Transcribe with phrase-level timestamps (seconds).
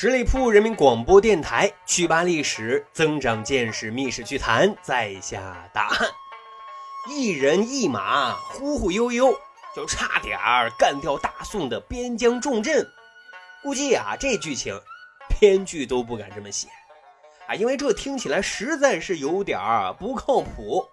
[0.00, 6.08] 十里铺人民广播电台，趣吧历史，增长见识，密室趣谈，在下大汉。
[7.10, 9.36] 一人一马，忽忽悠悠，
[9.74, 12.88] 就差点儿干掉大宋的边疆重镇。
[13.60, 14.80] 估计啊，这剧情
[15.40, 16.68] 编剧都不敢这么写
[17.48, 20.88] 啊，因为这听起来实在是有点儿不靠谱。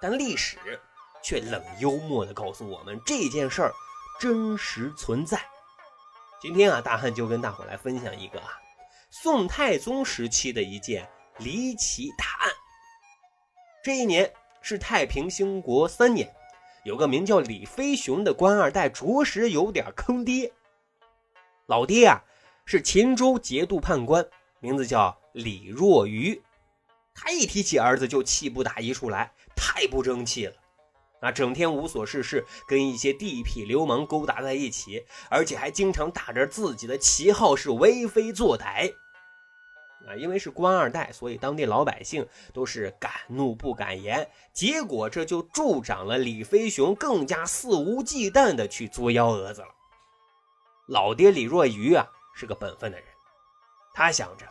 [0.00, 0.56] 但历史
[1.22, 3.72] 却冷幽默地告诉我们，这件事儿
[4.18, 5.38] 真实存在。
[6.42, 8.48] 今天啊，大汉就跟大伙来分享一个啊，
[9.10, 12.50] 宋太宗时期的一件离奇大案。
[13.80, 14.28] 这一年
[14.60, 16.34] 是太平兴国三年，
[16.82, 20.50] 有个名叫李飞雄的官二代，着实有点坑爹。
[21.66, 22.20] 老爹啊，
[22.64, 24.28] 是秦州节度判官，
[24.58, 26.42] 名字叫李若愚。
[27.14, 30.56] 他一提起儿子就气不打一处来，太不争气了。
[31.22, 38.92] 啊，整天无所事事，跟一些地痞流氓勾搭在一起，而且还经常打着自己的旗号是为非作歹。
[40.04, 44.28] 啊，因为是官二代，所以当地老百姓都是敢怒不敢言。
[44.52, 49.68] 结果这就助长了李飞雄更加肆无忌惮的去作幺蛾子了。
[50.88, 52.04] 老爹李若愚啊，
[52.34, 53.06] 是个本分的人，
[53.94, 54.44] 他想着，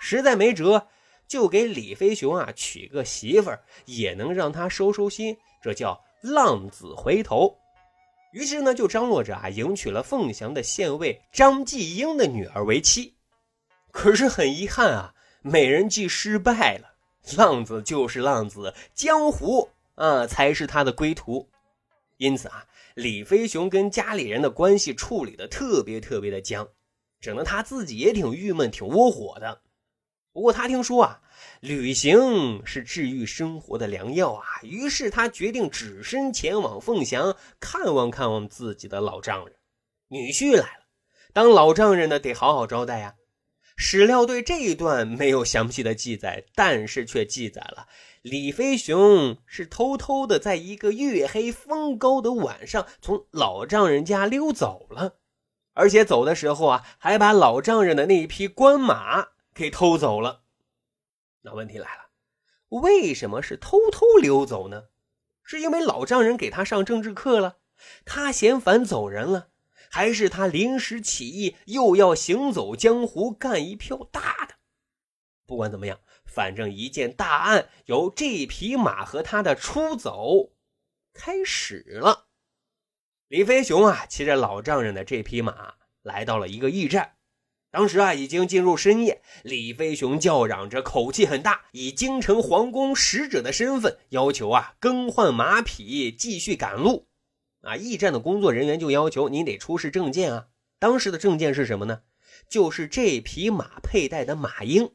[0.00, 0.88] 实在没辙，
[1.30, 5.36] 就给李飞雄啊娶个媳妇儿，也能让他收收心。
[5.62, 7.56] 这叫浪子回头，
[8.32, 13.14] 于是呢，就张罗着啊，迎娶了凤翔的县尉张继英的女儿为妻。
[13.92, 16.96] 可是很遗憾啊，美人计失败了。
[17.36, 21.48] 浪子就是浪子，江湖啊才是他的归途。
[22.16, 26.66] 因此啊，李飞雄跟家里人的关系处理的特别特别的僵，
[27.20, 29.60] 整得他自己也挺郁闷、挺窝火的。
[30.32, 31.20] 不过他听说啊。
[31.60, 34.44] 旅行是治愈生活的良药啊！
[34.62, 39.56] 于是他决定只身前往凤翔，看望看望自己的老丈人。
[40.08, 40.84] 女婿来了，
[41.32, 43.14] 当老丈人的得好好招待呀。
[43.76, 47.86] 史料对这一段没有详细的记载，但是却记载了
[48.22, 55.14] 李飞雄是偷偷的在一个月黑风高的晚上从老丈人家溜走了，
[55.72, 59.28] 而且走的时候啊，还把老丈人的那匹官马
[59.60, 60.44] 给偷走了。
[61.42, 62.08] 那问题来了，
[62.80, 64.84] 为什么是偷偷溜走呢？
[65.42, 67.58] 是因为老丈人给他上政治课了，
[68.06, 69.50] 他嫌烦走人了，
[69.90, 74.54] 还是他临时起意又要行走江湖干一票大的？
[75.44, 80.52] 不管怎么样，反正一件大案由这匹马和他的出走
[81.12, 82.28] 开始了。
[83.28, 87.18] 李飞雄啊，骑着老丈人的这匹马来到了一个驿站。
[87.70, 89.22] 当时啊，已经进入深夜。
[89.44, 97.06] 李飞雄叫嚷着，口气很大，以京城皇宫使者的身份要求啊，更换马匹，继续赶路。
[97.62, 100.46] 啊，驿站的工作人员就要求你得出示证件啊。
[100.78, 102.02] 当时的证件是什么呢？
[102.48, 104.92] 就是这匹马佩戴的马缨。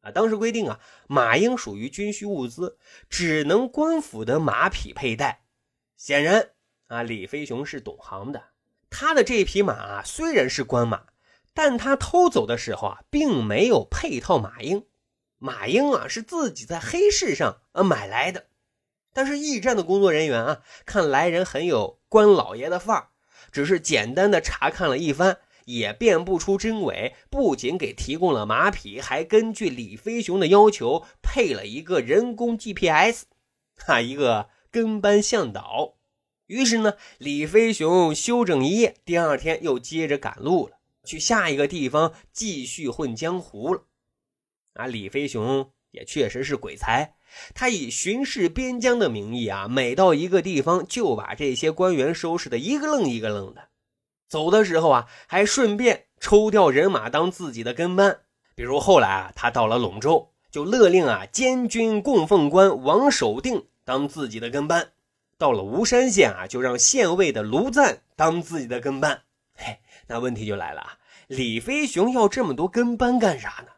[0.00, 2.78] 啊，当时规定啊，马缨属于军需物资，
[3.10, 5.42] 只能官府的马匹佩戴。
[5.96, 6.50] 显然
[6.86, 8.44] 啊，李飞雄是懂行的，
[8.88, 11.02] 他的这匹马虽然是官马。
[11.58, 14.84] 但他偷走的时候啊，并没有配套马英，
[15.38, 18.46] 马英啊是自己在黑市上呃买来的。
[19.12, 23.08] 但是驿站的工作人员啊，看来人很有官老爷的范儿，
[23.50, 27.16] 只是简单的查看了一番，也辨不出真伪。
[27.28, 33.24] 不仅给提供了马匹，还根据李飞雄的要求配了一个人工 GPS，
[33.86, 35.96] 啊，一个跟班向导。
[36.46, 40.77] 于是呢，李飞雄休整一夜，第二天又接着赶路了。
[41.08, 43.82] 去下一个地方继续混江湖了，
[44.74, 47.14] 啊，李飞雄也确实是鬼才，
[47.54, 53.70] 他以巡视边疆的名义啊，每到一个地方就把这些官员收拾的一个愣一个愣的，
[54.28, 58.20] 走的时候啊，还顺便抽调人马当自己的跟班。
[58.54, 64.82] 比如后来啊，他到了陇州，就勒令啊监军供奉官王守定当自己的跟班；
[65.38, 69.22] 到了吴山县啊，就让县尉的卢赞当自己的跟班。
[69.54, 70.97] 嘿，那问题就来了啊！
[71.28, 73.72] 李飞雄要这么多跟班干啥呢？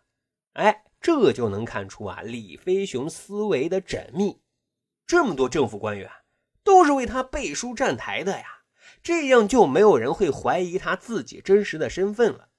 [0.52, 4.40] 哎，这就能看出啊，李飞雄思维的缜密。
[5.04, 6.08] 这么多政府官员
[6.62, 8.62] 都是为他背书站台的呀，
[9.02, 12.50] 这样就没有人会怀疑他自己真实的身份了。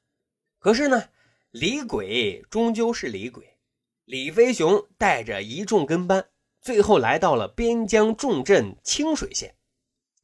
[0.59, 1.05] 可是呢，
[1.51, 3.57] 李鬼终究是李鬼，
[4.03, 6.27] 李飞雄带着一众跟班，
[6.61, 9.55] 最后来到了边疆重镇清水县。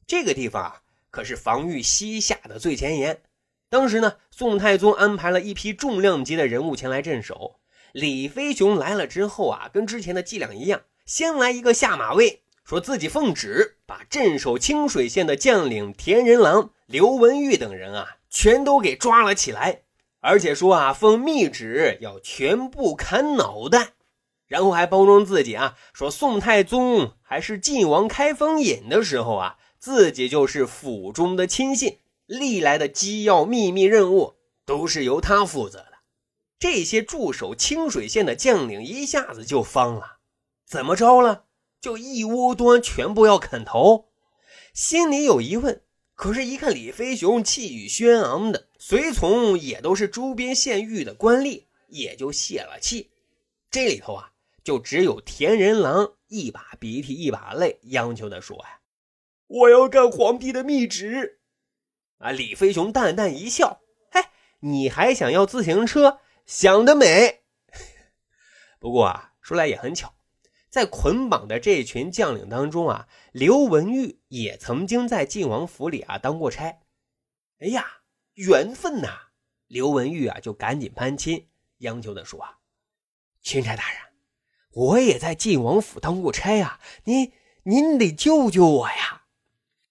[0.06, 0.82] 这个地方啊。
[1.10, 3.22] 可是防御西夏的最前沿。
[3.70, 7.56] 当时呢，宋太宗安排了一批重量级的人物前来镇守。
[7.92, 19.82] 李飞雄来了之后啊，跟之前的伎俩一样，先来一个下马威，说自己奉旨把镇守清水县的将领田仁郎、刘文玉等人啊，全都给抓了起来。
[20.20, 23.92] 而且说啊，奉密旨要全部砍脑袋，
[24.46, 31.98] 然后还包装自己啊，说宋太宗还是晋王开封尹的时候啊，自己就是府中的亲信，
[32.28, 35.94] 历来的机要秘密任务都是由他负责的。
[36.58, 40.18] 这些驻守清水县的将领一下子就慌了，
[40.66, 41.46] 怎么着了？
[41.80, 44.10] 就一窝端全部要砍头？
[44.74, 45.82] 心里有疑问。
[46.14, 53.10] 可是，一看李飞雄气宇轩昂的，随从也都是周边县域的官吏，也就泄了气。
[53.70, 54.32] 这里头啊，
[54.64, 58.80] 就只有田仁郎一把鼻涕一把泪，央求的说：“呀，
[59.46, 61.37] 我要干皇帝的密旨。”
[62.18, 63.80] 啊，李飞雄淡淡一笑
[64.10, 64.22] ：“嘿，
[64.60, 66.20] 你还想要自行车？
[66.46, 67.42] 想得美！”
[68.78, 70.14] 不过啊，说来也很巧。
[70.70, 76.80] 在捆绑的这群将领当中啊，刘文玉也曾经在晋王府里啊当过差。
[77.60, 78.02] 哎呀，
[78.34, 79.28] 缘分呐！
[79.66, 81.48] 刘文玉啊就赶紧攀亲，
[81.78, 82.58] 央求的说：“啊
[83.42, 84.00] 钦差大人，
[84.72, 87.32] 我也在晋王府当过差啊，您
[87.62, 89.24] 您得救救我呀！”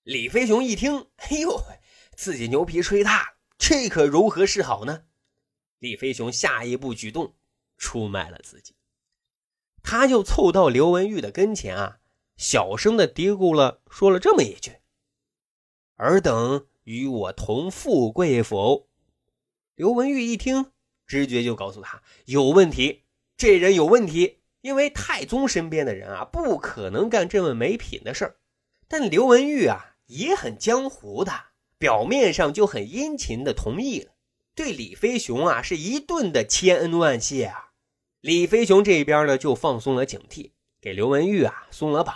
[0.03, 1.62] 李飞雄一听，哎呦，
[2.18, 3.28] 自己牛皮吹大了，
[3.60, 5.04] 这可如何是好呢？
[5.78, 7.36] 李飞雄下一步举动，
[7.78, 8.74] 出卖了自己。
[9.84, 12.00] 他就凑到刘文玉的跟前啊，
[12.36, 14.78] 小声的嘀咕了，说了这么一句
[15.98, 18.90] ：“尔等与我同富贵否？”
[19.75, 20.72] 刘文玉一听，
[21.06, 23.04] 直觉就告诉他有问题，
[23.38, 28.38] 这人有问题，因为太宗身边的人啊，不可能干这么没品的事儿。
[28.88, 31.31] 但刘文玉啊，也很江湖的，
[31.79, 34.13] 表面上就很殷勤的同意了，
[34.56, 37.71] 对李飞雄啊，是一顿的千恩万谢啊。
[38.21, 40.51] 李飞雄这边呢，就放松了警惕，
[40.81, 42.15] 给刘文玉啊松了绑。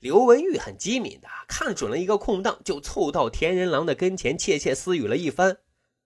[0.00, 5.58] 刘文玉很机敏的，看准了一个空档，就凑到田仁郎的跟前，窃窃私语了一番。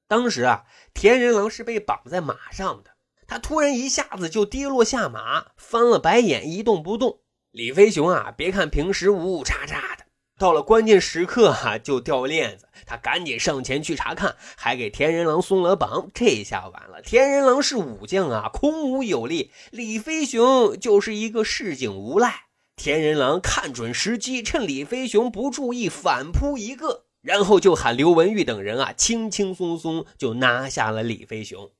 [0.07, 2.93] 当时啊，田仁郎是被绑在马上的，
[3.27, 7.21] 他突然一下子就跌落下马，翻了白眼，一动不动。
[7.51, 10.06] 李飞雄啊，别看平时五五叉叉的。
[10.39, 16.11] 到了关键时刻啊，就掉链子，他赶紧上前去查看，还给田仁郎松了绑。
[16.13, 22.45] 这下完了，田仁郎是武将啊，空武有力；李飞雄就是一个市井无赖。
[22.77, 31.71] 田仁郎看准时机，趁李飞雄不注意，反扑一个，然后就喊刘文玉等人啊，轻轻松松就拿下了李飞雄。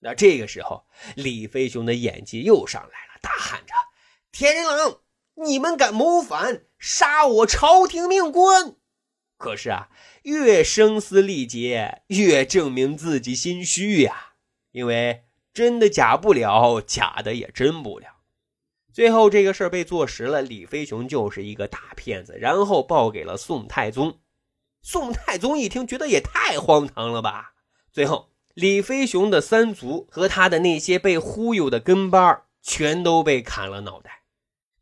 [0.00, 0.84] 那这个时候，
[1.14, 3.72] 李飞雄的演技又上来了，大喊着
[4.32, 4.98] ：“田仁郎！”
[5.44, 8.76] 你们敢谋反，杀我朝廷命官？
[9.36, 9.88] 可是啊，
[10.22, 14.32] 越声嘶力竭，越证明自己心虚呀。
[14.72, 18.08] 因为真的假不了，假的也真不了。
[18.92, 24.20] 最后这个事儿被坐实了，李飞雄就是一个大骗子，然后报给了宋太宗。
[24.80, 27.52] 宋太宗一听，觉得也太荒唐了吧。
[27.92, 34.15] 最后，李飞雄的三族和他的那些被忽悠的跟班全都被砍了脑袋。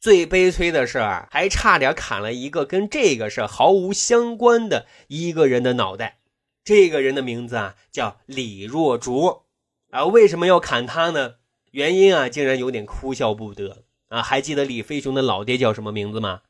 [0.05, 0.99] 最悲催的是，
[1.31, 6.19] 还差点砍了一个跟这个事毫无相关的一个人的脑袋。
[6.63, 9.45] 这个人的名字啊，叫李若竹。
[9.93, 11.37] 啊，为什么要砍他呢？
[11.71, 14.21] 原因啊，竟然有点哭笑不得啊！
[14.21, 16.43] 还记得李飞雄的老爹叫什么名字吗？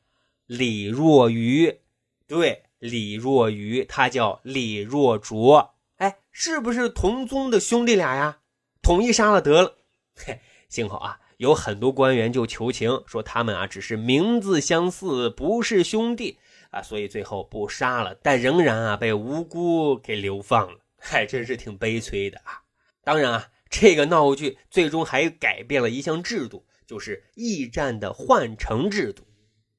[0.47, 1.79] 李若愚。
[2.27, 5.63] 对，李若愚，他叫李若竹。
[5.95, 8.39] 哎，是不是同宗的兄弟俩呀？
[8.81, 9.77] 统一杀了得了。
[10.13, 11.21] 嘿， 幸好啊。
[11.37, 16.37] 有很多官员就求情说他们啊只是名字相似，不是兄弟
[16.71, 22.63] 啊，所以最后不杀了，但仍然啊被无辜给流放了，还 真是挺悲催的啊。
[23.03, 29.27] 当然啊，这个闹剧最终还改变了一项制度，就是驿站的换乘制度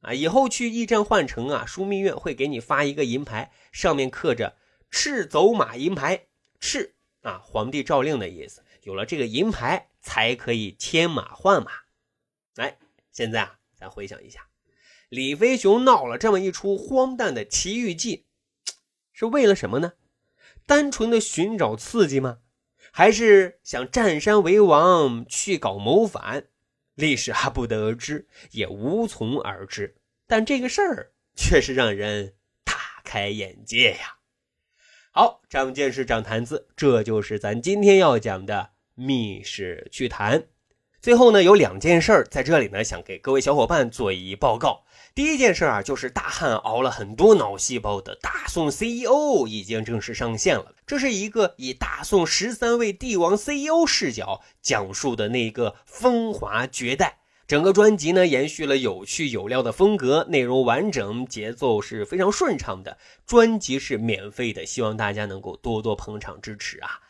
[0.03, 0.13] 啊。
[0.13, 4.57] 以后去驿站换乘啊，枢密院会给你发一个银牌，上面刻着
[4.91, 6.27] “赤走马银牌”，
[6.61, 8.63] 赤啊，皇帝诏令的意思。
[8.83, 9.89] 有了这个银牌。
[10.07, 11.73] 才可以牵马换马。
[12.55, 12.79] 来，
[13.11, 14.47] 现在啊，咱回想一下，
[15.09, 18.25] 李飞雄闹了这么一出荒诞的奇遇记，
[19.13, 19.95] 是为了什么呢？
[20.65, 22.39] 单纯的寻找刺激吗？
[22.93, 26.47] 还是想占山为王去搞谋反？
[26.95, 29.97] 历史还，不得而知，也无从而知。
[30.29, 34.19] 但这个事儿却是让人大开眼界呀！
[35.11, 38.76] 好，长见识，长谈资，这就是咱今天要讲的。
[38.99, 40.45] 密室趣谈，
[41.03, 44.85] 最后呢有两件事儿在这里呢，想给各位小伙伴做一报告。
[45.15, 50.75] 第一件事啊，就是大汉熬了很多脑细胞的大宋 CEO 已经正式上线了。
[50.87, 57.19] 这是一个以大宋十三位帝王 CEO 视角讲述的那个风华绝代。
[57.47, 62.97] 整个专辑呢延续了有趣有料的风格，内容完整，节奏是非常顺畅的。
[63.27, 67.03] 专辑是免费的，希望大家能够多多捧场支持啊。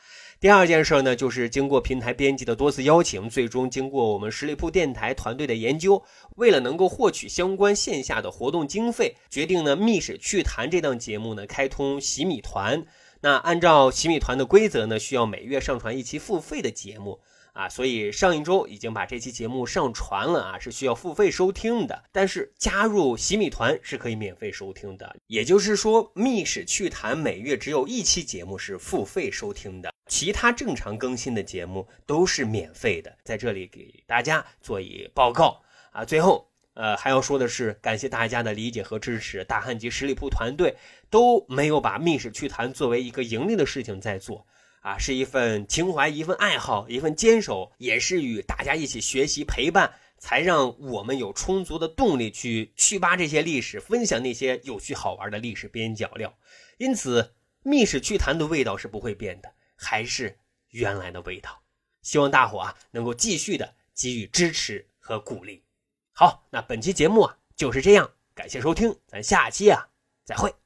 [0.46, 6.00] 第二件事呢，就是经过平台编辑的多次邀请，最终经过我们十里铺电台团队的研究，
[6.36, 12.86] 为了能够获取相关线下的活动经费，决定呢《密室趣谈》这档节目呢开通洗米团。
[13.22, 17.18] 那按照洗米团的规则呢，需要每月上传一期付费的节目。
[17.52, 22.04] 啊，所以上一周已经把这期节目上传了啊，是需要付费收听的。
[22.12, 33.16] 但是加入洗米团是可以免费收听的，也就是说，密室趣谈每月只有一期节目是付费收听的，其他正常更新的节目都是免费的。
[33.24, 36.04] 在这里给大家做一报告啊。
[36.04, 40.76] 最后，呃，还要说的是，感谢大家的理解和支持，大汉及十里铺团队
[41.10, 44.46] 都没有把密室趣谈作为一个盈利的事情在做。
[44.80, 56.32] 啊，是一份情怀，一份爱好，一份坚守，也是与大家一起学习陪伴，才让我们有充足的动力去去扒这些历史，分享那些有趣好玩的历史边角料。
[56.78, 57.34] 因此，
[57.64, 60.38] 密室趣谈的味道是不会变的，还是
[60.70, 61.62] 原来的味道。
[62.02, 65.64] 希望大伙啊能够继续的给予支持和鼓励。
[66.12, 69.88] 好，那本期节目啊就是这样，感谢收听，咱下期啊
[70.24, 70.65] 再会。